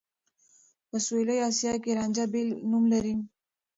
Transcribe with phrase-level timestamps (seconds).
[0.89, 3.15] په سوېلي اسيا کې رانجه بېل نوم لري.